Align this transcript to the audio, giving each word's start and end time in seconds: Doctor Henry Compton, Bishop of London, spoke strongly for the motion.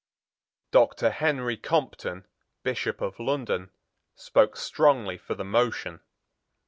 Doctor 0.71 1.11
Henry 1.11 1.57
Compton, 1.57 2.25
Bishop 2.63 3.01
of 3.01 3.19
London, 3.19 3.69
spoke 4.15 4.57
strongly 4.57 5.19
for 5.19 5.35
the 5.35 5.45
motion. 5.45 6.01